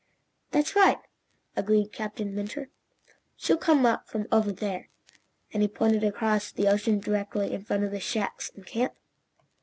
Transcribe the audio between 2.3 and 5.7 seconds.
Mentor. "She'll come up from over there," and he